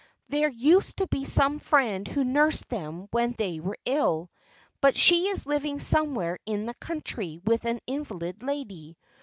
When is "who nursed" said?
2.07-2.69